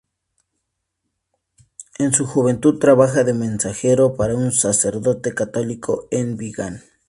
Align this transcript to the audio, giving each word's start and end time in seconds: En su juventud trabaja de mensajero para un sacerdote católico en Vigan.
En 1.99 2.11
su 2.11 2.25
juventud 2.25 2.79
trabaja 2.79 3.23
de 3.23 3.35
mensajero 3.35 4.15
para 4.15 4.33
un 4.35 4.51
sacerdote 4.51 5.35
católico 5.35 6.07
en 6.09 6.37
Vigan. 6.37 6.81